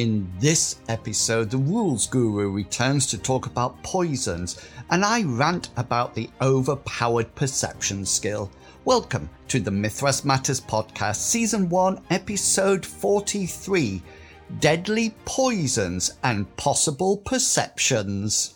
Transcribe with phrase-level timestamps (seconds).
[0.00, 4.58] In this episode, the Rules Guru returns to talk about poisons,
[4.88, 8.50] and I rant about the overpowered perception skill.
[8.86, 14.02] Welcome to the Mythras Matters Podcast, Season 1, Episode 43
[14.58, 18.54] Deadly Poisons and Possible Perceptions.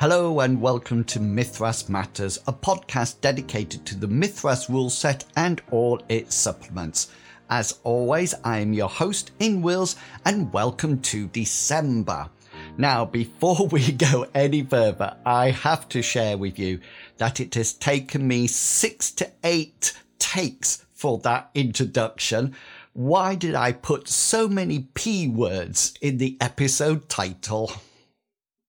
[0.00, 5.60] Hello and welcome to Mythras Matters, a podcast dedicated to the Mythras rule set and
[5.70, 7.12] all its supplements.
[7.50, 12.30] As always, I am your host in Wills and welcome to December.
[12.78, 16.80] Now, before we go any further, I have to share with you
[17.18, 22.56] that it has taken me six to eight takes for that introduction.
[22.94, 27.70] Why did I put so many P words in the episode title?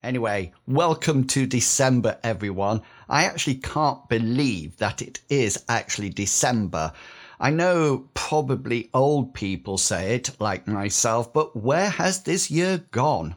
[0.04, 2.82] Anyway, welcome to December, everyone.
[3.08, 6.92] I actually can't believe that it is actually December.
[7.40, 13.36] I know probably old people say it, like myself, but where has this year gone?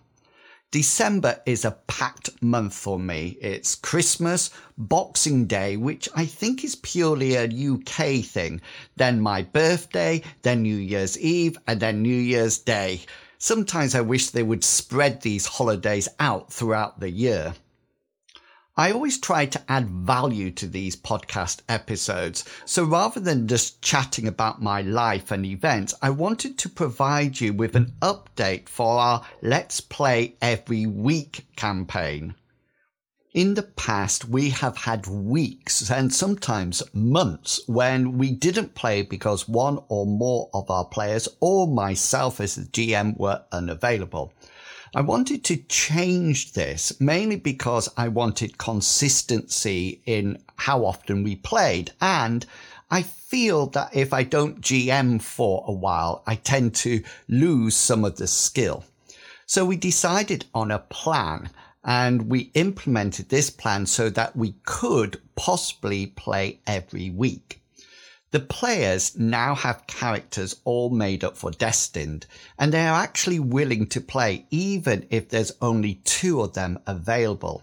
[0.71, 3.37] December is a packed month for me.
[3.43, 4.49] It's Christmas,
[4.79, 8.63] Boxing Day, which I think is purely a UK thing,
[8.97, 13.03] then my birthday, then New Year's Eve, and then New Year's Day.
[13.47, 17.55] Sometimes I wish they would spread these holidays out throughout the year.
[18.75, 22.47] I always try to add value to these podcast episodes.
[22.65, 27.53] So rather than just chatting about my life and events, I wanted to provide you
[27.53, 32.37] with an update for our Let's Play Every Week campaign.
[33.35, 39.49] In the past, we have had weeks and sometimes months when we didn't play because
[39.49, 44.33] one or more of our players or myself as the GM were unavailable.
[44.95, 51.91] I wanted to change this mainly because I wanted consistency in how often we played
[52.01, 52.47] and
[52.89, 58.05] I feel that if I don't GM for a while, I tend to lose some
[58.05, 58.85] of the skill.
[59.45, 61.51] So we decided on a plan
[61.85, 67.61] and we implemented this plan so that we could possibly play every week.
[68.31, 72.27] The players now have characters all made up for Destined,
[72.59, 77.63] and they are actually willing to play even if there's only two of them available.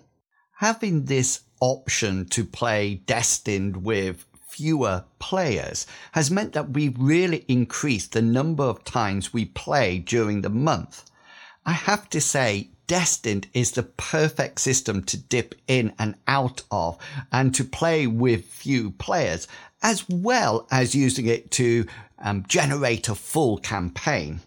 [0.60, 8.14] Having this option to play Destined with fewer players has meant that we've really increased
[8.14, 11.10] the number of times we play during the month.
[11.66, 16.98] I have to say, Destined is the perfect system to dip in and out of
[17.32, 19.48] and to play with few players,
[19.82, 21.86] as well as using it to
[22.20, 24.42] um, generate a full campaign.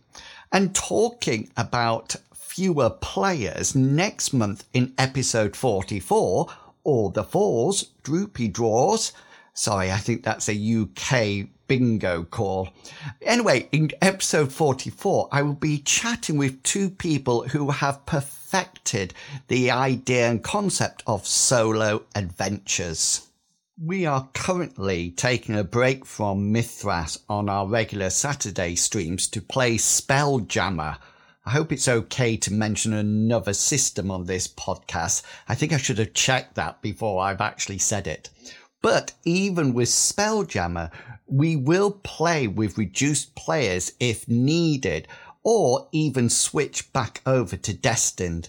[0.52, 6.46] And talking about fewer players next month in episode 44,
[6.84, 9.14] or the fours, droopy draws.
[9.54, 12.68] Sorry, I think that's a UK bingo call.
[13.22, 19.14] Anyway, in episode 44, I will be chatting with two people who have perfected
[19.48, 23.28] the idea and concept of solo adventures.
[23.82, 29.76] We are currently taking a break from Mythras on our regular Saturday streams to play
[29.76, 30.98] Spelljammer.
[31.44, 35.22] I hope it's okay to mention another system on this podcast.
[35.48, 38.30] I think I should have checked that before I've actually said it.
[38.80, 40.90] But even with Spelljammer,
[41.26, 45.08] we will play with reduced players if needed,
[45.42, 48.48] or even switch back over to Destined.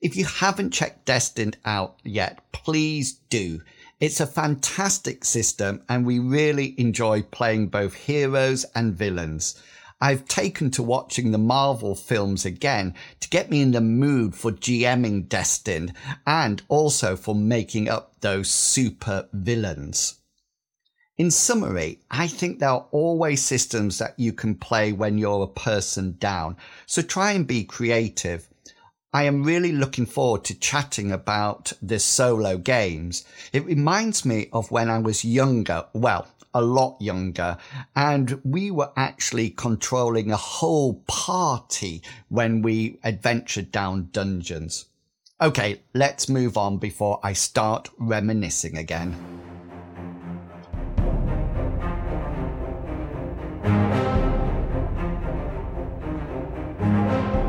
[0.00, 3.60] If you haven't checked Destined out yet, please do.
[4.00, 9.62] It's a fantastic system and we really enjoy playing both heroes and villains.
[10.00, 14.50] I've taken to watching the Marvel films again to get me in the mood for
[14.50, 15.92] GMing Destined
[16.26, 20.18] and also for making up those super villains.
[21.18, 25.46] In summary, I think there are always systems that you can play when you're a
[25.46, 26.56] person down.
[26.86, 28.48] So try and be creative.
[29.12, 33.26] I am really looking forward to chatting about the solo games.
[33.52, 35.84] It reminds me of when I was younger.
[35.92, 37.58] Well, a lot younger
[37.94, 44.86] and we were actually controlling a whole party when we adventured down dungeons.
[45.42, 49.51] Okay, let's move on before I start reminiscing again.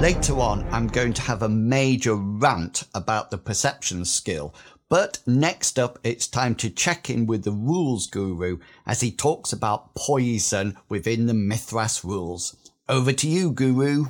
[0.04, 4.54] Later on, I'm going to have a major rant about the perception skill.
[4.90, 9.54] But next up, it's time to check in with the rules guru as he talks
[9.54, 12.54] about poison within the Mythras rules.
[12.90, 14.08] Over to you, guru.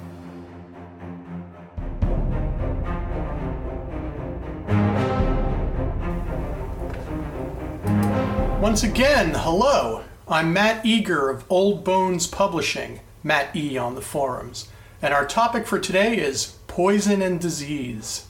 [8.59, 10.03] Once again, hello.
[10.27, 14.69] I'm Matt Eager of Old Bones Publishing, Matt E on the forums
[15.03, 18.25] and our topic for today is poison and disease.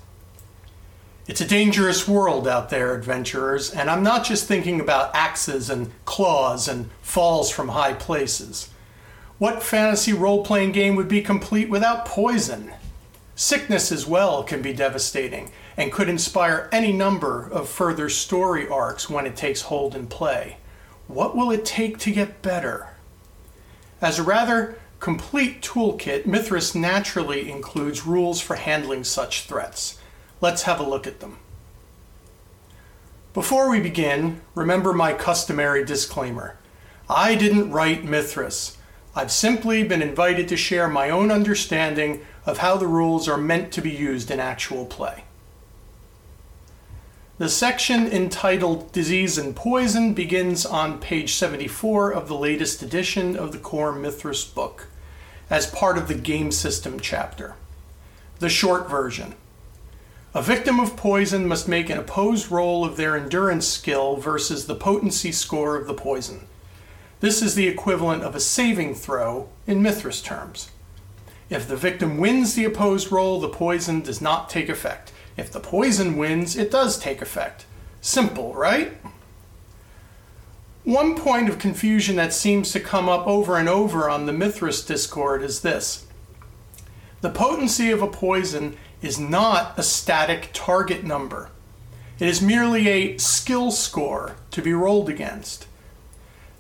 [1.28, 5.92] It's a dangerous world out there, adventurers, and I'm not just thinking about axes and
[6.06, 8.72] claws and falls from high places.
[9.38, 12.74] What fantasy role playing game would be complete without poison?
[13.36, 19.08] Sickness as well can be devastating and could inspire any number of further story arcs
[19.08, 20.58] when it takes hold in play.
[21.08, 22.90] What will it take to get better?
[24.02, 30.00] As a rather complete toolkit, Mythras naturally includes rules for handling such threats.
[30.40, 31.40] Let's have a look at them.
[33.34, 36.58] Before we begin, remember my customary disclaimer.
[37.10, 38.78] I didn't write Mythras.
[39.14, 43.74] I've simply been invited to share my own understanding of how the rules are meant
[43.74, 45.26] to be used in actual play.
[47.40, 53.52] The section entitled Disease and Poison begins on page 74 of the latest edition of
[53.52, 54.88] the Core Mythras book
[55.50, 57.56] as part of the game system chapter.
[58.40, 59.36] The short version.
[60.34, 64.76] A victim of poison must make an opposed roll of their endurance skill versus the
[64.76, 66.48] potency score of the poison.
[67.20, 70.72] This is the equivalent of a saving throw in Mythras terms.
[71.50, 75.12] If the victim wins the opposed roll, the poison does not take effect.
[75.38, 77.66] If the poison wins, it does take effect.
[78.02, 78.94] Simple, right?
[80.84, 84.86] One point of confusion that seems to come up over and over on the Mythras
[84.86, 86.06] Discord is this
[87.22, 91.50] the potency of a poison is not a static target number,
[92.20, 95.68] it is merely a skill score to be rolled against.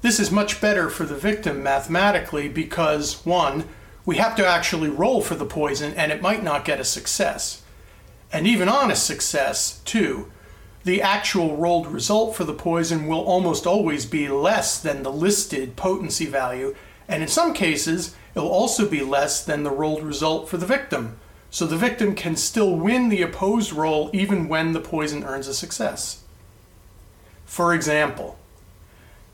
[0.01, 3.67] This is much better for the victim mathematically because, one,
[4.05, 7.61] we have to actually roll for the poison and it might not get a success.
[8.31, 10.31] And even on a success, two,
[10.83, 15.75] the actual rolled result for the poison will almost always be less than the listed
[15.75, 16.75] potency value,
[17.07, 20.65] and in some cases, it will also be less than the rolled result for the
[20.65, 21.17] victim.
[21.49, 25.53] So the victim can still win the opposed roll even when the poison earns a
[25.53, 26.23] success.
[27.45, 28.39] For example,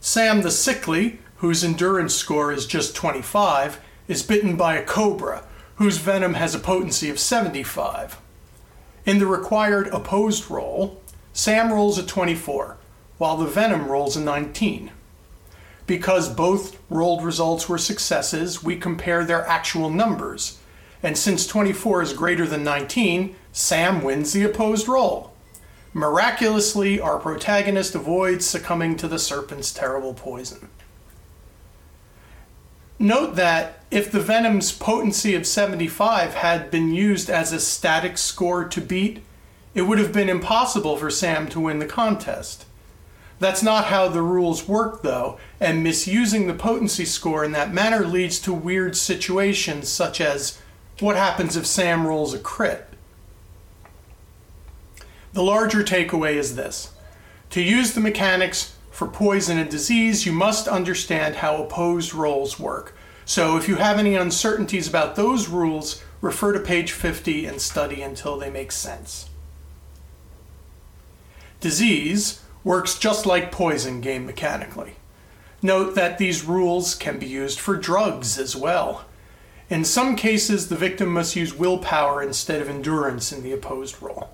[0.02, 5.44] Sam the Sickly, whose endurance score is just 25, is bitten by a cobra,
[5.76, 8.20] whose venom has a potency of 75.
[9.06, 11.02] In the required opposed roll,
[11.40, 12.76] Sam rolls a 24,
[13.18, 14.92] while the Venom rolls a 19.
[15.88, 20.60] Because both rolled results were successes, we compare their actual numbers.
[21.02, 25.32] And since 24 is greater than 19, Sam wins the opposed roll.
[25.94, 30.68] Miraculously, our protagonist avoids succumbing to the serpent's terrible poison.
[33.00, 38.66] Note that if the Venom's potency of 75 had been used as a static score
[38.66, 39.24] to beat,
[39.74, 42.66] it would have been impossible for Sam to win the contest.
[43.40, 48.06] That's not how the rules work, though, and misusing the potency score in that manner
[48.06, 50.60] leads to weird situations, such as
[51.00, 52.86] what happens if Sam rolls a crit?
[55.32, 56.92] The larger takeaway is this
[57.52, 62.94] to use the mechanics for poison and disease, you must understand how opposed rolls work.
[63.24, 68.02] So if you have any uncertainties about those rules, refer to page 50 and study
[68.02, 69.29] until they make sense.
[71.60, 74.96] Disease works just like poison game mechanically.
[75.62, 79.06] Note that these rules can be used for drugs as well.
[79.70, 84.30] In some cases, the victim must use willpower instead of endurance in the opposed roll.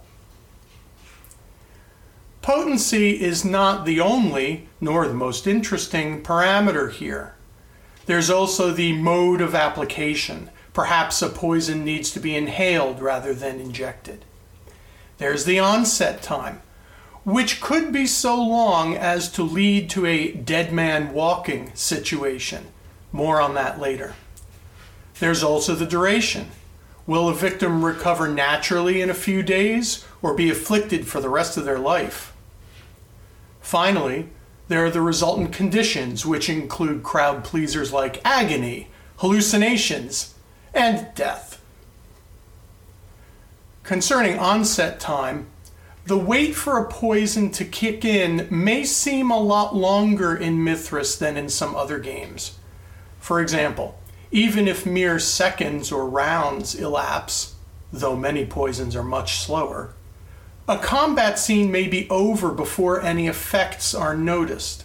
[2.41, 7.34] Potency is not the only, nor the most interesting, parameter here.
[8.05, 10.51] There's also the mode of application.
[10.72, 14.25] Perhaps a poison needs to be inhaled rather than injected.
[15.17, 16.62] There's the onset time
[17.25, 22.67] which could be so long as to lead to a dead man walking situation.
[23.12, 24.13] More on that later.
[25.20, 26.51] There's also the duration.
[27.08, 31.58] Will a victim recover naturally in a few days or be afflicted for the rest
[31.58, 32.32] of their life?
[33.60, 34.29] Finally,
[34.67, 40.36] there are the resultant conditions, which include crowd pleasers like agony, hallucinations,
[40.74, 41.62] and death.
[43.84, 45.48] Concerning onset time,
[46.05, 51.17] the wait for a poison to kick in may seem a lot longer in Mythras
[51.17, 52.57] than in some other games.
[53.19, 53.97] For example,
[54.31, 57.55] even if mere seconds or rounds elapse,
[57.91, 59.93] though many poisons are much slower,
[60.67, 64.83] a combat scene may be over before any effects are noticed.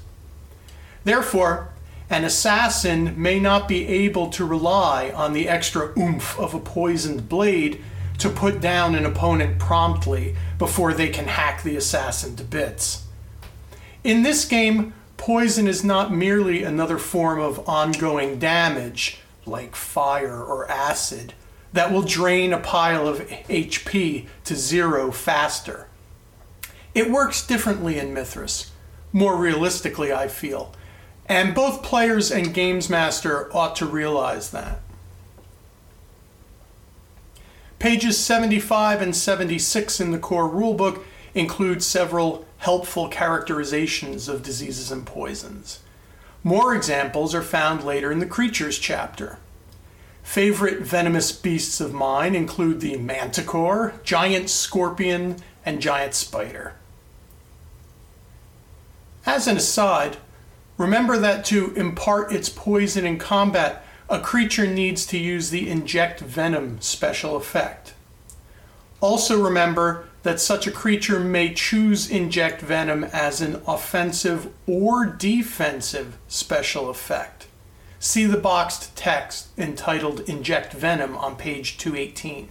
[1.04, 1.70] Therefore,
[2.08, 7.28] an assassin may not be able to rely on the extra oomph of a poisoned
[7.28, 7.82] blade
[8.20, 13.04] to put down an opponent promptly before they can hack the assassin to bits.
[14.04, 20.70] In this game, poison is not merely another form of ongoing damage, like fire or
[20.70, 21.34] acid,
[21.72, 25.88] that will drain a pile of HP to zero faster.
[26.94, 28.70] It works differently in Mythras,
[29.12, 30.74] more realistically, I feel,
[31.26, 34.80] and both players and Games Master ought to realize that.
[37.80, 41.02] Pages 75 and 76 in the core rulebook
[41.34, 45.80] include several helpful characterizations of diseases and poisons.
[46.44, 49.38] More examples are found later in the creatures chapter.
[50.22, 56.74] Favorite venomous beasts of mine include the manticore, giant scorpion, and giant spider.
[59.24, 60.18] As an aside,
[60.76, 66.18] remember that to impart its poison in combat, a creature needs to use the inject
[66.18, 67.94] venom special effect.
[69.00, 76.18] Also remember that such a creature may choose inject venom as an offensive or defensive
[76.26, 77.46] special effect.
[78.00, 82.48] See the boxed text entitled Inject Venom on page 218.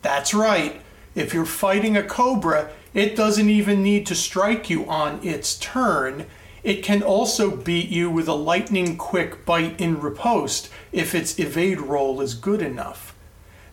[0.00, 0.80] That's right,
[1.14, 6.26] if you're fighting a cobra, it doesn't even need to strike you on its turn
[6.64, 11.80] it can also beat you with a lightning quick bite in riposte if its evade
[11.80, 13.14] roll is good enough.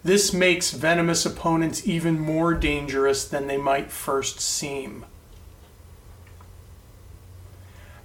[0.03, 5.05] This makes venomous opponents even more dangerous than they might first seem.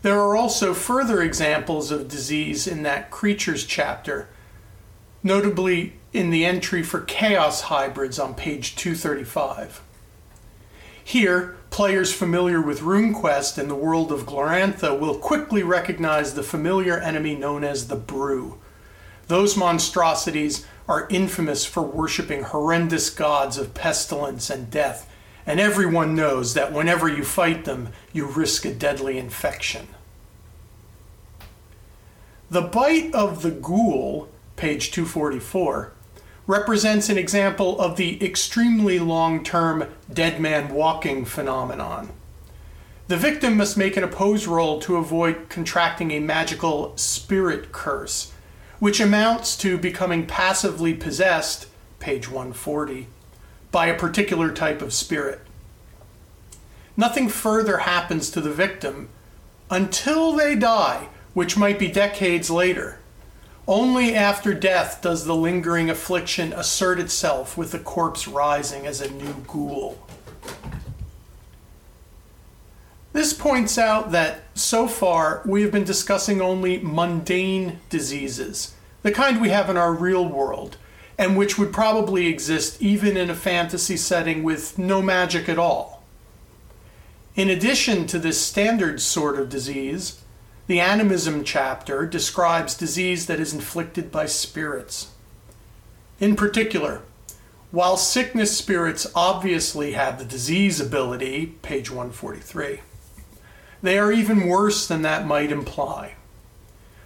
[0.03, 4.29] There are also further examples of disease in that creatures chapter,
[5.21, 9.83] notably in the entry for chaos hybrids on page 235.
[11.03, 16.99] Here, players familiar with RuneQuest and the world of Glorantha will quickly recognize the familiar
[16.99, 18.57] enemy known as the Broo.
[19.29, 25.07] Those monstrosities are infamous for worshipping horrendous gods of pestilence and death,
[25.45, 29.87] and everyone knows that whenever you fight them, you risk a deadly infection.
[32.51, 35.93] The bite of the ghoul, page 244,
[36.47, 42.11] represents an example of the extremely long term dead man walking phenomenon.
[43.09, 48.33] The victim must make an oppose roll to avoid contracting a magical spirit curse,
[48.79, 51.69] which amounts to becoming passively possessed,
[52.01, 53.07] page 140,
[53.71, 55.41] by a particular type of spirit.
[56.97, 59.09] Nothing further happens to the victim
[59.71, 62.99] until they die, which might be decades later.
[63.69, 69.11] Only after death does the lingering affliction assert itself with the corpse rising as a
[69.11, 69.99] new ghoul.
[73.13, 79.41] This points out that so far we have been discussing only mundane diseases, the kind
[79.41, 80.77] we have in our real world,
[81.19, 86.05] and which would probably exist even in a fantasy setting with no magic at all.
[87.35, 90.21] In addition to this standard sort of disease,
[90.67, 95.13] the animism chapter describes disease that is inflicted by spirits.
[96.19, 97.03] In particular,
[97.71, 102.81] while sickness spirits obviously have the disease ability, page 143,
[103.83, 106.15] they are even worse than that might imply.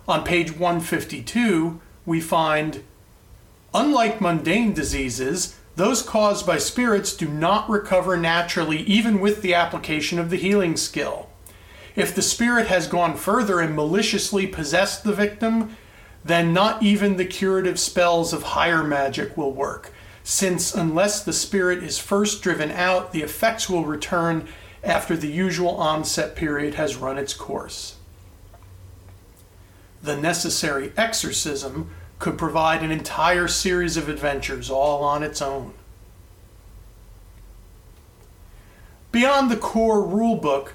[0.07, 2.83] On page 152, we find
[3.75, 10.19] unlike mundane diseases, those caused by spirits do not recover naturally even with the application
[10.19, 11.30] of the healing skill.
[11.97, 15.76] If the spirit has gone further and maliciously possessed the victim,
[16.25, 19.92] then not even the curative spells of higher magic will work,
[20.23, 24.47] since unless the spirit is first driven out, the effects will return
[24.85, 27.97] after the usual onset period has run its course.
[30.02, 35.75] The necessary exorcism could provide an entire series of adventures all on its own.
[39.11, 40.73] Beyond the core rulebook,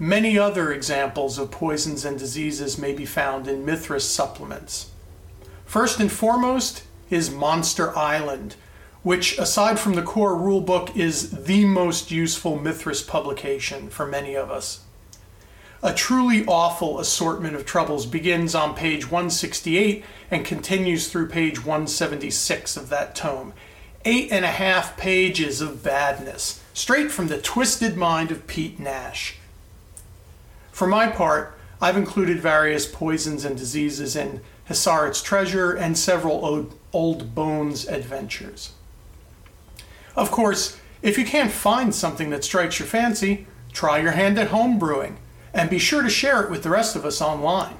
[0.00, 4.90] Many other examples of poisons and diseases may be found in Mythras supplements.
[5.64, 8.54] First and foremost is Monster Island,
[9.02, 14.52] which, aside from the core rulebook, is the most useful Mythras publication for many of
[14.52, 14.84] us.
[15.82, 22.76] A truly awful assortment of troubles begins on page 168 and continues through page 176
[22.76, 23.52] of that tome,
[24.04, 29.38] eight and a half pages of badness, straight from the twisted mind of Pete Nash.
[30.78, 36.78] For my part, I've included various poisons and diseases in Hassaret's Treasure and several old,
[36.92, 38.74] old Bones adventures.
[40.14, 44.50] Of course, if you can't find something that strikes your fancy, try your hand at
[44.50, 45.18] home brewing
[45.52, 47.78] and be sure to share it with the rest of us online.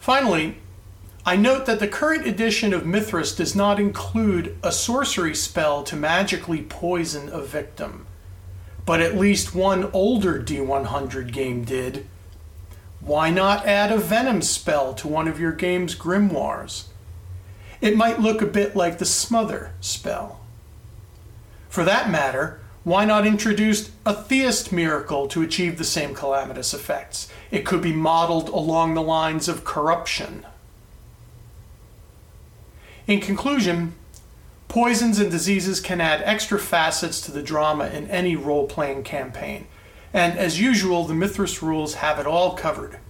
[0.00, 0.56] Finally,
[1.24, 5.94] I note that the current edition of Mythras does not include a sorcery spell to
[5.94, 8.08] magically poison a victim
[8.90, 12.08] but at least one older D100 game did.
[12.98, 16.88] Why not add a venom spell to one of your game's grimoires?
[17.80, 20.40] It might look a bit like the smother spell.
[21.68, 27.28] For that matter, why not introduce a theist miracle to achieve the same calamitous effects?
[27.52, 30.44] It could be modeled along the lines of corruption.
[33.06, 33.94] In conclusion,
[34.70, 39.66] Poisons and diseases can add extra facets to the drama in any role playing campaign,
[40.14, 43.00] and as usual, the Mythras rules have it all covered.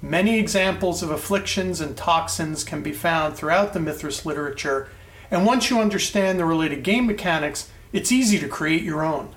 [0.00, 4.88] Many examples of afflictions and toxins can be found throughout the Mythras literature,
[5.30, 9.36] and once you understand the related game mechanics, it's easy to create your own.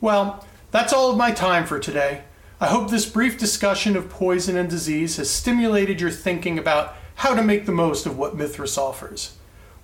[0.00, 2.24] Well, that's all of my time for today.
[2.60, 7.34] I hope this brief discussion of poison and disease has stimulated your thinking about how
[7.34, 9.36] to make the most of what Mythras offers.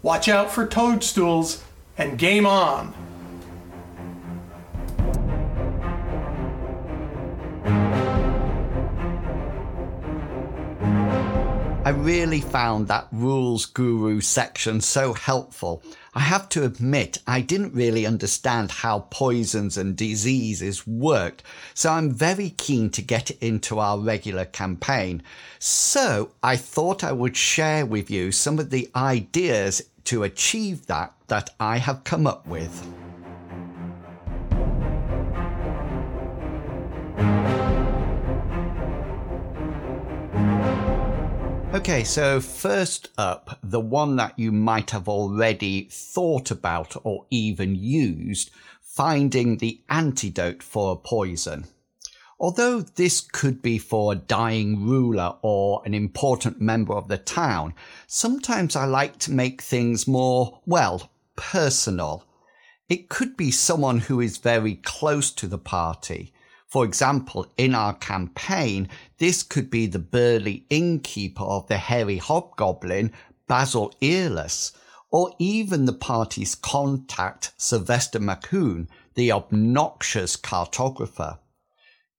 [0.02, 1.64] Watch out for toadstools
[1.98, 2.94] and game on!
[11.84, 15.82] I really found that Rules Guru section so helpful.
[16.16, 21.42] I have to admit, I didn't really understand how poisons and diseases worked,
[21.74, 25.22] so I'm very keen to get it into our regular campaign.
[25.58, 31.12] So I thought I would share with you some of the ideas to achieve that
[31.26, 33.03] that I have come up with.
[41.74, 47.74] Okay, so first up, the one that you might have already thought about or even
[47.74, 51.64] used, finding the antidote for a poison.
[52.38, 57.74] Although this could be for a dying ruler or an important member of the town,
[58.06, 62.24] sometimes I like to make things more, well, personal.
[62.88, 66.32] It could be someone who is very close to the party,
[66.74, 73.12] for example, in our campaign, this could be the burly innkeeper of the hairy hobgoblin,
[73.46, 74.72] Basil Earless,
[75.12, 81.38] or even the party's contact, Sylvester Macoon, the obnoxious cartographer.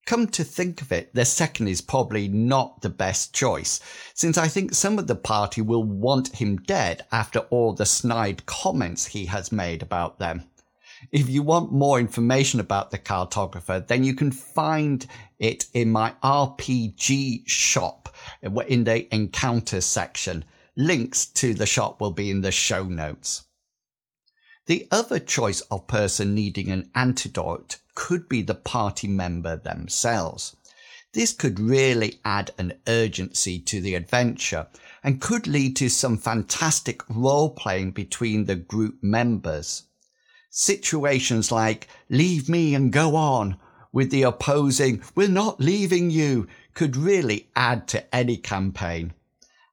[0.05, 3.81] Come to think of it, the second is probably not the best choice,
[4.13, 8.45] since I think some of the party will want him dead after all the snide
[8.45, 10.45] comments he has made about them.
[11.11, 15.05] If you want more information about the cartographer, then you can find
[15.39, 20.45] it in my RPG shop in the encounters section.
[20.75, 23.43] Links to the shop will be in the show notes.
[24.67, 30.55] The other choice of person needing an antidote could be the party member themselves.
[31.13, 34.67] This could really add an urgency to the adventure
[35.03, 39.83] and could lead to some fantastic role playing between the group members.
[40.57, 43.57] Situations like leave me and go on
[43.91, 49.13] with the opposing we're not leaving you could really add to any campaign.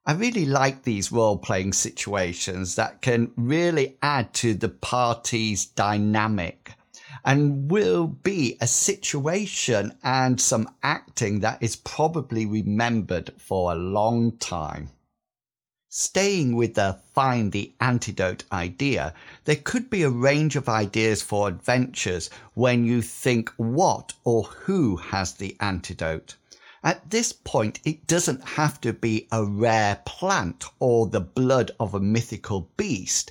[0.05, 6.73] I really like these role playing situations that can really add to the party's dynamic
[7.23, 14.35] and will be a situation and some acting that is probably remembered for a long
[14.37, 14.89] time.
[15.95, 19.13] Staying with the find the antidote idea,
[19.45, 24.95] there could be a range of ideas for adventures when you think what or who
[24.95, 26.35] has the antidote.
[26.83, 31.93] At this point, it doesn't have to be a rare plant or the blood of
[31.93, 33.29] a mythical beast.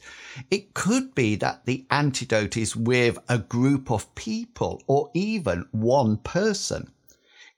[0.49, 6.19] It could be that the antidote is with a group of people or even one
[6.19, 6.93] person.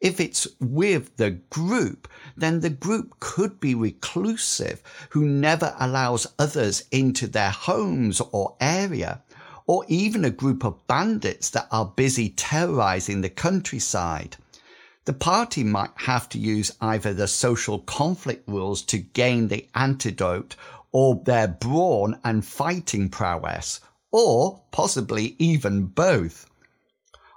[0.01, 6.85] If it's with the group, then the group could be reclusive, who never allows others
[6.91, 9.23] into their homes or area,
[9.67, 14.37] or even a group of bandits that are busy terrorizing the countryside.
[15.07, 20.57] The party might have to use either the social conflict rules to gain the antidote
[20.93, 23.81] or their brawn and fighting prowess,
[24.11, 26.47] or possibly even both.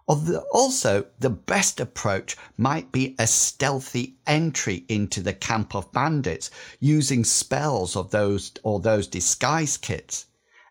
[0.10, 7.26] Also, the best approach might be a stealthy entry into the camp of bandits using
[7.26, 10.28] spells of those or those disguise kits.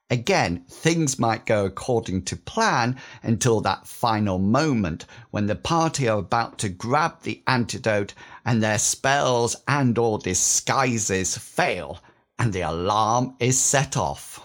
[0.08, 6.20] Again, things might go according to plan until that final moment when the party are
[6.20, 12.00] about to grab the antidote and their spells and or disguises fail
[12.38, 14.40] and the alarm is set off.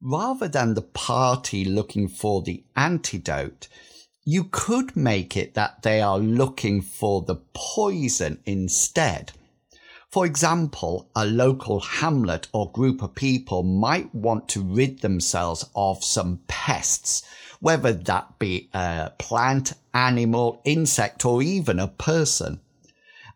[0.00, 3.68] Rather than the party looking for the antidote,
[4.28, 9.32] you could make it that they are looking for the poison instead.
[10.10, 16.04] For example, a local hamlet or group of people might want to rid themselves of
[16.04, 17.22] some pests,
[17.60, 22.60] whether that be a plant, animal, insect, or even a person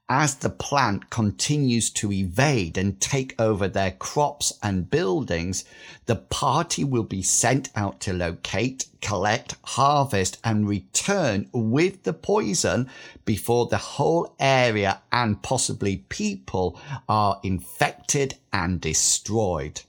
[0.09, 5.65] as the plant continues to evade and take over their crops and buildings,
[6.07, 12.91] the party will be sent out to locate, collect, harvest, and return with the poison
[13.25, 19.81] before the whole area and possibly people are infected and destroyed.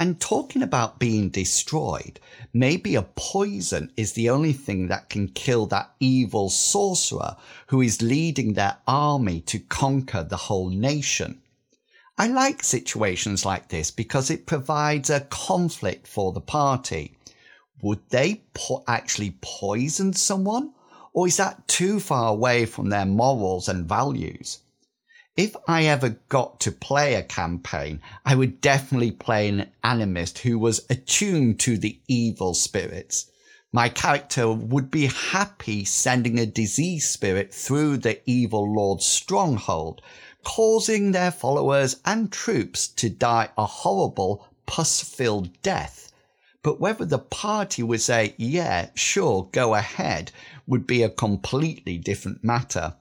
[0.00, 2.20] And talking about being destroyed,
[2.52, 8.00] maybe a poison is the only thing that can kill that evil sorcerer who is
[8.00, 11.42] leading their army to conquer the whole nation.
[12.16, 17.16] I like situations like this because it provides a conflict for the party.
[17.82, 20.74] Would they po- actually poison someone?
[21.12, 24.60] Or is that too far away from their morals and values?
[25.38, 30.58] If I ever got to play a campaign, I would definitely play an animist who
[30.58, 33.30] was attuned to the evil spirits.
[33.72, 40.02] My character would be happy sending a disease spirit through the evil lord's stronghold,
[40.42, 46.10] causing their followers and troops to die a horrible, pus filled death.
[46.64, 50.32] But whether the party would say, yeah, sure, go ahead,
[50.66, 52.96] would be a completely different matter.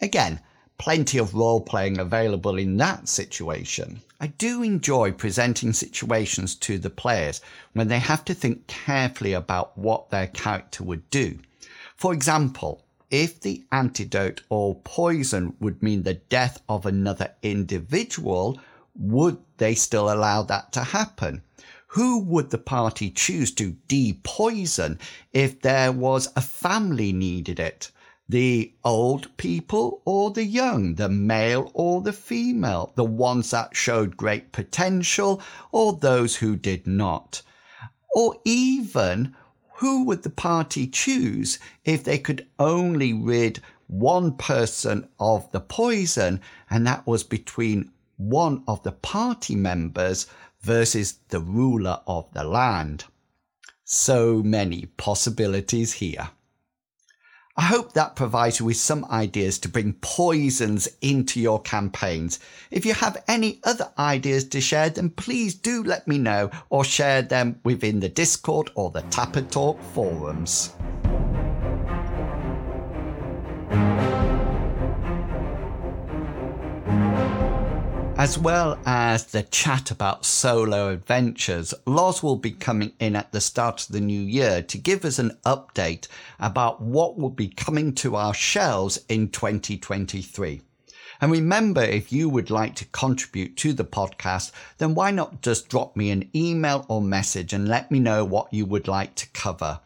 [0.00, 0.40] Again,
[0.78, 4.00] plenty of role playing available in that situation.
[4.20, 7.40] I do enjoy presenting situations to the players
[7.72, 11.38] when they have to think carefully about what their character would do.
[11.96, 18.58] For example, if the antidote or poison would mean the death of another individual,
[18.94, 21.42] would they still allow that to happen?
[21.88, 24.98] Who would the party choose to depoison
[25.32, 27.90] if there was a family needed it?
[28.28, 34.16] The old people or the young, the male or the female, the ones that showed
[34.16, 37.42] great potential or those who did not.
[38.16, 39.36] Or even
[39.74, 46.40] who would the party choose if they could only rid one person of the poison
[46.68, 50.26] and that was between one of the party members
[50.62, 53.04] versus the ruler of the land?
[53.84, 56.30] So many possibilities here.
[57.58, 62.38] I hope that provides you with some ideas to bring poisons into your campaigns.
[62.70, 66.84] If you have any other ideas to share, then please do let me know or
[66.84, 70.74] share them within the Discord or the Tapper Talk forums.
[78.26, 83.40] As well as the chat about solo adventures, Loz will be coming in at the
[83.40, 86.08] start of the new year to give us an update
[86.40, 90.60] about what will be coming to our shelves in 2023.
[91.20, 95.68] And remember, if you would like to contribute to the podcast, then why not just
[95.68, 99.28] drop me an email or message and let me know what you would like to
[99.28, 99.78] cover.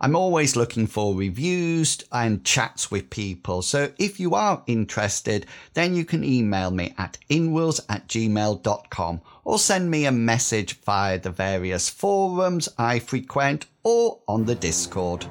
[0.00, 3.62] I'm always looking for reviews and chats with people.
[3.62, 9.58] So if you are interested, then you can email me at inwills at gmail.com or
[9.58, 15.26] send me a message via the various forums I frequent or on the Discord.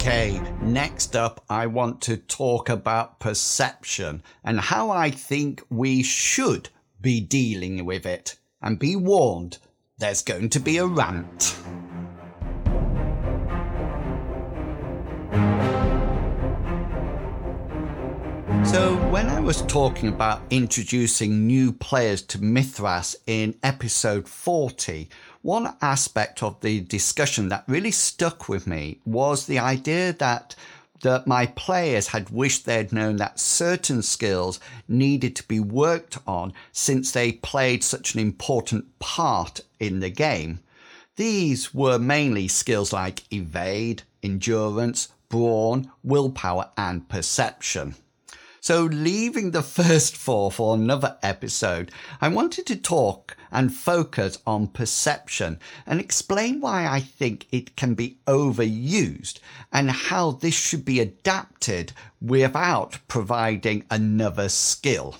[0.00, 6.68] Okay, next up, I want to talk about perception and how I think we should
[7.00, 8.36] be dealing with it.
[8.62, 9.58] And be warned,
[9.98, 11.56] there's going to be a rant.
[18.64, 25.08] So, when I was talking about introducing new players to Mythras in episode 40,
[25.42, 30.54] one aspect of the discussion that really stuck with me was the idea that
[31.00, 36.52] that my players had wished they'd known that certain skills needed to be worked on
[36.72, 40.58] since they played such an important part in the game.
[41.14, 47.94] These were mainly skills like evade, endurance, brawn, willpower, and perception.
[48.60, 54.68] So, leaving the first four for another episode, I wanted to talk and focus on
[54.68, 59.40] perception and explain why I think it can be overused
[59.72, 65.16] and how this should be adapted without providing another skill.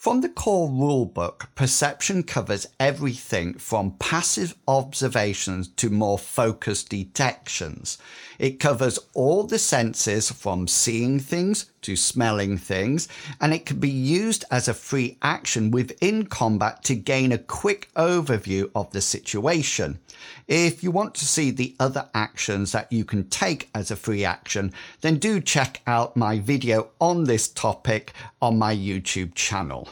[0.00, 7.98] From the core rulebook, perception covers everything from passive observations to more focused detections.
[8.38, 13.08] It covers all the senses from seeing things to smelling things,
[13.40, 17.90] and it can be used as a free action within combat to gain a quick
[17.94, 19.98] overview of the situation.
[20.46, 24.24] If you want to see the other actions that you can take as a free
[24.24, 28.12] action, then do check out my video on this topic
[28.42, 29.88] on my YouTube channel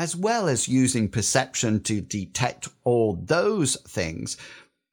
[0.00, 4.38] as well as using perception to detect all those things,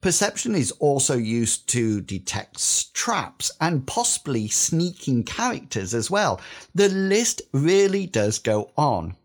[0.00, 6.40] perception is also used to detect traps and possibly sneaking characters as well.
[6.74, 9.16] The list really does go on.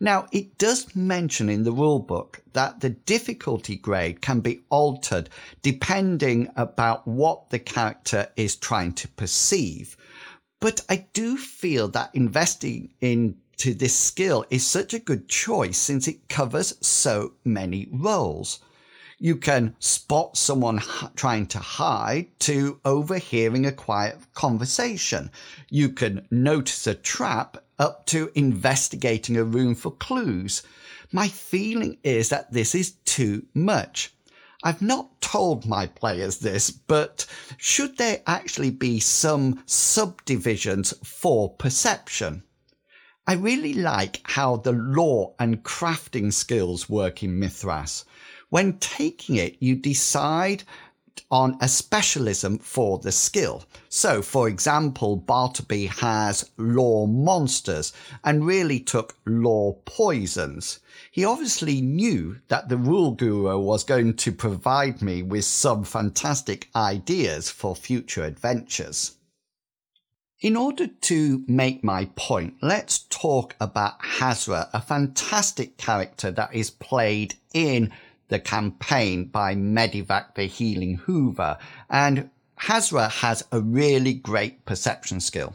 [0.00, 5.28] Now, it does mention in the rulebook that the difficulty grade can be altered
[5.60, 9.96] depending about what the character is trying to perceive.
[10.60, 16.06] But I do feel that investing into this skill is such a good choice since
[16.06, 18.60] it covers so many roles.
[19.20, 20.80] You can spot someone
[21.16, 25.32] trying to hide to overhearing a quiet conversation.
[25.68, 30.62] You can notice a trap up to investigating a room for clues.
[31.10, 34.14] My feeling is that this is too much.
[34.62, 37.26] I've not told my players this, but
[37.56, 42.44] should there actually be some subdivisions for perception?
[43.26, 48.04] I really like how the lore and crafting skills work in Mythras.
[48.50, 50.64] When taking it, you decide
[51.30, 53.64] on a specialism for the skill.
[53.90, 57.92] So, for example, Bartleby has lore monsters
[58.24, 60.80] and really took lore poisons.
[61.10, 66.68] He obviously knew that the rule guru was going to provide me with some fantastic
[66.74, 69.16] ideas for future adventures.
[70.40, 76.70] In order to make my point, let's talk about Hazra, a fantastic character that is
[76.70, 77.92] played in
[78.28, 81.58] the campaign by Medivac the Healing Hoover.
[81.90, 85.54] And Hazra has a really great perception skill.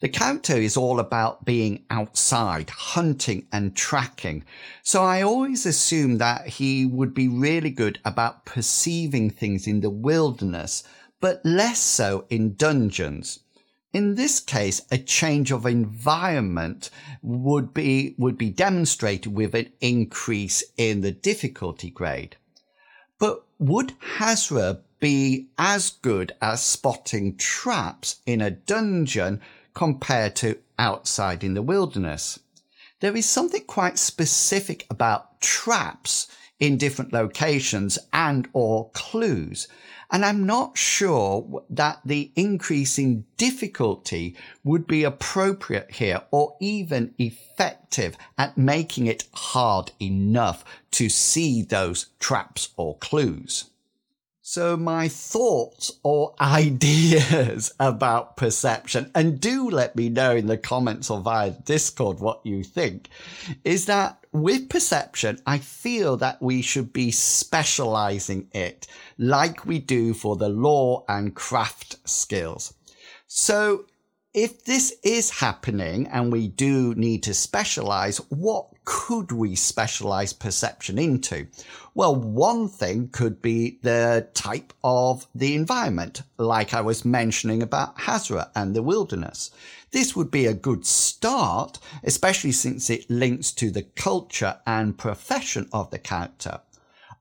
[0.00, 4.44] The character is all about being outside, hunting and tracking.
[4.84, 9.90] So I always assumed that he would be really good about perceiving things in the
[9.90, 10.84] wilderness,
[11.20, 13.40] but less so in dungeons.
[13.92, 16.90] In this case, a change of environment
[17.22, 22.36] would be, would be demonstrated with an increase in the difficulty grade.
[23.18, 29.40] But would Hazra be as good as spotting traps in a dungeon
[29.72, 32.38] compared to outside in the wilderness?
[33.00, 36.28] There is something quite specific about traps
[36.60, 39.66] in different locations and or clues
[40.10, 47.14] and I'm not sure that the increase in difficulty would be appropriate here or even
[47.18, 53.70] effective at making it hard enough to see those traps or clues.
[54.50, 61.10] So my thoughts or ideas about perception, and do let me know in the comments
[61.10, 63.10] or via Discord what you think,
[63.62, 68.86] is that with perception, I feel that we should be specializing it
[69.18, 72.72] like we do for the lore and craft skills.
[73.26, 73.84] So
[74.32, 80.98] if this is happening and we do need to specialize, what could we specialize perception
[80.98, 81.46] into?
[81.94, 87.98] Well, one thing could be the type of the environment, like I was mentioning about
[87.98, 89.50] Hazra and the wilderness.
[89.90, 95.68] This would be a good start, especially since it links to the culture and profession
[95.70, 96.60] of the character.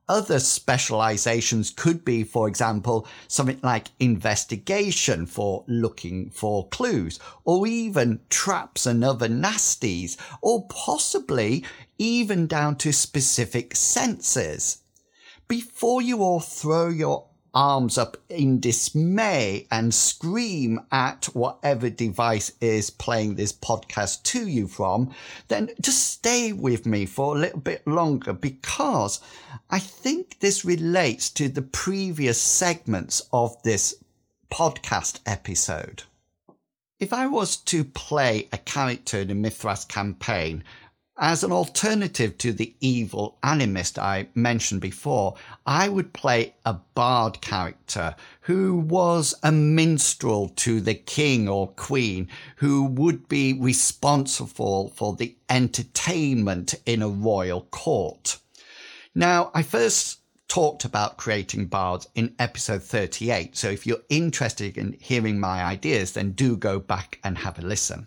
[0.10, 8.22] Other specializations could be, for example, something like investigation for looking for clues, or even
[8.30, 11.66] traps and other nasties, or possibly
[11.98, 14.84] even down to specific senses.
[15.50, 22.90] Before you all throw your arms up in dismay and scream at whatever device is
[22.90, 25.14] playing this podcast to you from,
[25.48, 29.20] then just stay with me for a little bit longer because
[29.70, 33.96] I think this relates to the previous segments of this
[34.52, 36.04] podcast episode.
[37.00, 40.64] If I was to play a character in a Mythras campaign,
[41.20, 45.34] As an alternative to the evil animist I mentioned before,
[45.66, 52.30] I would play a bard character who was a minstrel to the king or queen
[52.58, 58.38] who would be responsible for the entertainment in a royal court.
[59.16, 63.58] Now, I first talked about creating bards in episode 38.
[63.58, 67.64] So if you're interested in hearing my ideas, then do go back and have a
[67.64, 68.06] listen.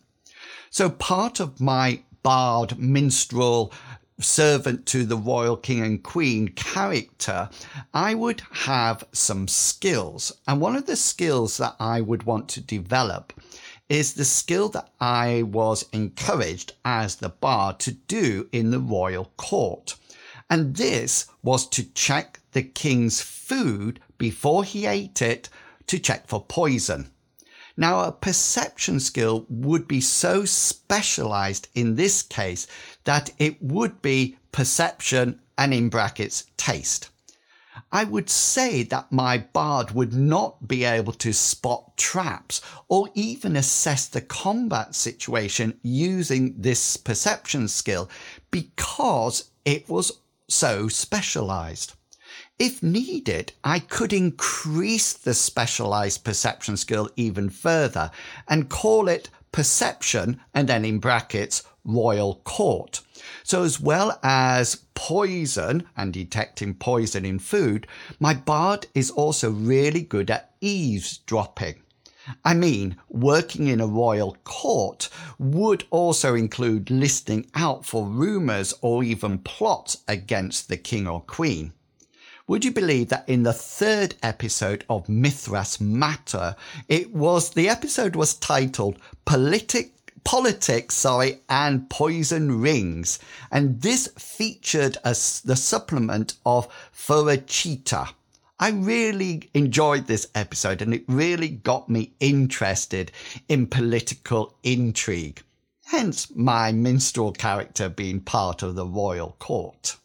[0.70, 3.72] So part of my bard, minstrel,
[4.18, 7.48] servant to the royal king and queen character,
[7.94, 10.32] I would have some skills.
[10.46, 13.32] And one of the skills that I would want to develop
[13.88, 19.32] is the skill that I was encouraged as the bard to do in the royal
[19.36, 19.96] court.
[20.48, 25.48] And this was to check the king's food before he ate it
[25.86, 27.10] to check for poison.
[27.80, 32.66] Now, a perception skill would be so specialized in this case
[33.04, 37.08] that it would be perception and in brackets taste.
[37.90, 43.56] I would say that my bard would not be able to spot traps or even
[43.56, 48.10] assess the combat situation using this perception skill
[48.50, 51.94] because it was so specialized.
[52.60, 58.10] If needed, I could increase the specialized perception skill even further
[58.46, 63.00] and call it perception and then in brackets royal court.
[63.44, 67.86] So as well as poison and detecting poison in food,
[68.18, 71.76] my bard is also really good at eavesdropping.
[72.44, 79.02] I mean, working in a royal court would also include listening out for rumours or
[79.02, 81.72] even plots against the king or queen.
[82.50, 86.56] Would you believe that in the third episode of Mythras Matter,
[86.88, 89.92] it was the episode was titled Politic
[90.24, 93.20] politics, sorry, and poison rings.
[93.52, 98.08] And this featured as the supplement of Fioracitta.
[98.58, 103.12] I really enjoyed this episode and it really got me interested
[103.48, 105.40] in political intrigue.
[105.84, 109.98] Hence my minstrel character being part of the royal court.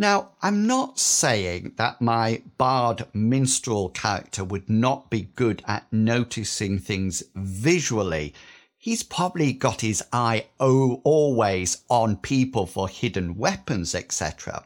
[0.00, 6.78] Now, I'm not saying that my bard minstrel character would not be good at noticing
[6.78, 8.32] things visually.
[8.78, 14.64] He's probably got his eye always on people for hidden weapons, etc.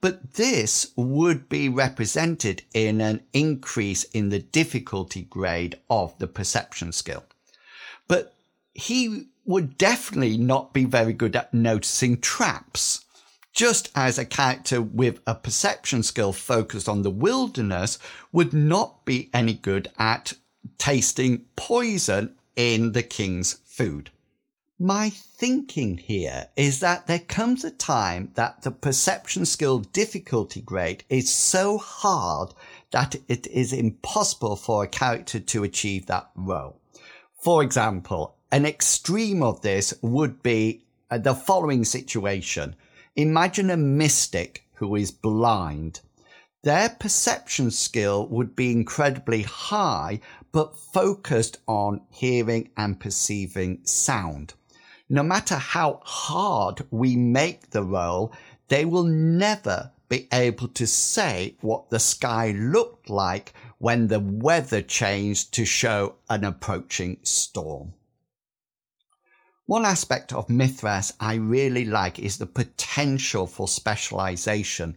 [0.00, 6.92] But this would be represented in an increase in the difficulty grade of the perception
[6.92, 7.24] skill.
[8.08, 8.32] But
[8.72, 13.04] he would definitely not be very good at noticing traps
[13.52, 17.98] just as a character with a perception skill focused on the wilderness
[18.32, 20.32] would not be any good at
[20.78, 24.10] tasting poison in the king's food.
[24.78, 31.04] My thinking here is that there comes a time that the perception skill difficulty grade
[31.10, 32.54] is so hard
[32.90, 36.80] that it is impossible for a character to achieve that roll.
[37.42, 42.74] For example, an extreme of this would be uh, the following situation.
[43.16, 46.00] Imagine a mystic who is blind.
[46.62, 50.20] Their perception skill would be incredibly high,
[50.52, 54.54] but focused on hearing and perceiving sound.
[55.08, 58.32] No matter how hard we make the roll,
[58.68, 64.82] they will never be able to say what the sky looked like when the weather
[64.82, 67.94] changed to show an approaching storm.
[69.70, 74.96] One aspect of Mythras I really like is the potential for specialization.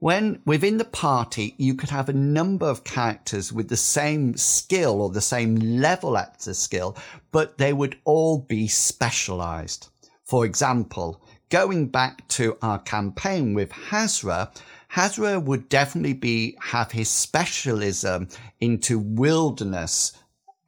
[0.00, 5.00] When within the party, you could have a number of characters with the same skill
[5.00, 6.94] or the same level at the skill,
[7.32, 9.88] but they would all be specialized.
[10.24, 14.54] For example, going back to our campaign with Hazra,
[14.92, 18.28] Hazra would definitely be have his specialism
[18.60, 20.12] into wilderness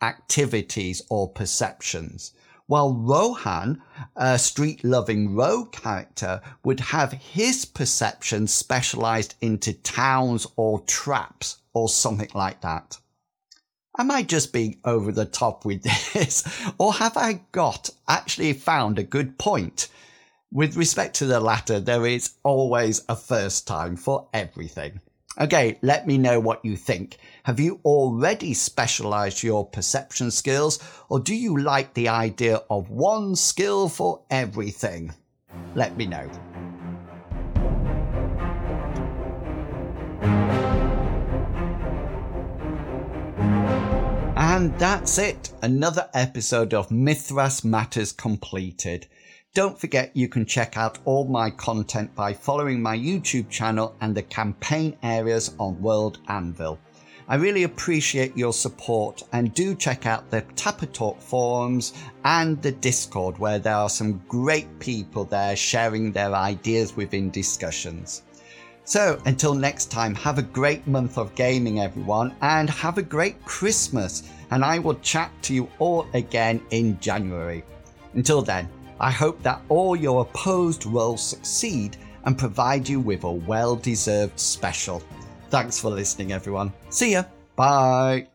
[0.00, 2.32] activities or perceptions
[2.68, 3.82] while Rohan,
[4.14, 11.88] a street loving rogue character, would have his perception specialized into towns or traps or
[11.88, 12.98] something like that.
[13.98, 16.44] Am I just being over the top with this?
[16.78, 19.88] or have I got actually found a good point?
[20.52, 25.00] With respect to the latter, there is always a first time for everything.
[25.40, 27.16] Okay, let me know what you think.
[27.44, 33.36] Have you already specialized your perception skills, or do you like the idea of one
[33.36, 35.14] skill for everything?
[35.76, 36.28] Let me know.
[44.36, 45.52] And that's it.
[45.62, 49.06] Another episode of Mythras Matters completed.
[49.58, 54.14] Don't forget you can check out all my content by following my YouTube channel and
[54.14, 56.78] the campaign areas on World Anvil.
[57.26, 61.92] I really appreciate your support and do check out the Tapper Talk forums
[62.24, 68.22] and the Discord where there are some great people there sharing their ideas within discussions.
[68.84, 73.44] So until next time, have a great month of gaming, everyone, and have a great
[73.44, 74.22] Christmas.
[74.52, 77.64] And I will chat to you all again in January.
[78.14, 78.68] Until then,
[79.00, 84.38] I hope that all your opposed rolls succeed and provide you with a well deserved
[84.38, 85.02] special.
[85.50, 86.72] Thanks for listening, everyone.
[86.90, 87.24] See ya.
[87.56, 88.28] Bye.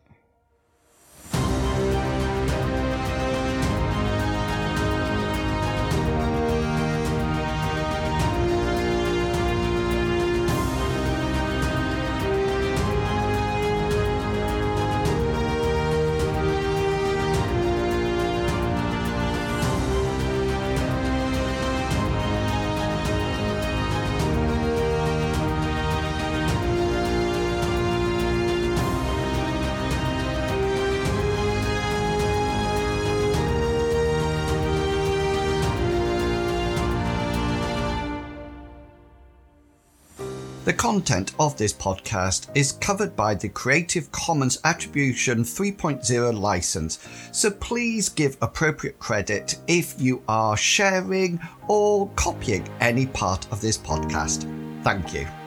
[41.14, 46.98] Content of this podcast is covered by the Creative Commons Attribution 3.0 license,
[47.30, 51.38] so please give appropriate credit if you are sharing
[51.68, 54.42] or copying any part of this podcast.
[54.82, 55.43] Thank you.